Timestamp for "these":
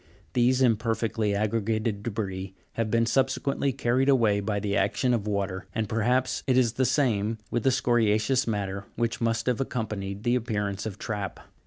0.33-0.63